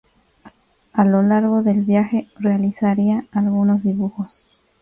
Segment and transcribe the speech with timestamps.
[0.93, 4.43] A lo largo del viaje, realizaría algunos dibujos.